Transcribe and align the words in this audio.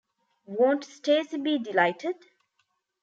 Won’t 0.47 0.83
Stacy 0.83 1.37
be 1.37 1.59
delighted? 1.59 2.15